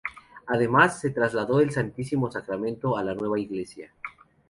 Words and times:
Además, 0.47 0.99
se 0.99 1.11
trasladó 1.11 1.59
el 1.59 1.69
Santísimo 1.69 2.31
Sacramento 2.31 2.97
a 2.97 3.03
la 3.03 3.13
nueva 3.13 3.39
iglesia. 3.39 3.93